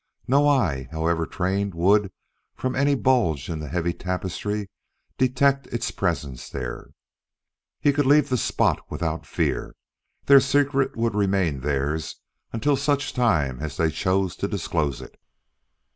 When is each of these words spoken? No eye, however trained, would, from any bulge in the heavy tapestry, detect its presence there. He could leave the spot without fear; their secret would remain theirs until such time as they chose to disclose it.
No 0.27 0.47
eye, 0.47 0.87
however 0.89 1.27
trained, 1.27 1.75
would, 1.75 2.11
from 2.55 2.75
any 2.75 2.95
bulge 2.95 3.49
in 3.51 3.59
the 3.59 3.67
heavy 3.67 3.93
tapestry, 3.93 4.67
detect 5.19 5.67
its 5.67 5.91
presence 5.91 6.49
there. 6.49 6.87
He 7.79 7.93
could 7.93 8.07
leave 8.07 8.29
the 8.29 8.37
spot 8.37 8.81
without 8.89 9.27
fear; 9.27 9.75
their 10.25 10.39
secret 10.39 10.95
would 10.97 11.13
remain 11.13 11.59
theirs 11.59 12.15
until 12.51 12.75
such 12.77 13.13
time 13.13 13.59
as 13.59 13.77
they 13.77 13.91
chose 13.91 14.35
to 14.37 14.47
disclose 14.47 15.01
it. 15.01 15.21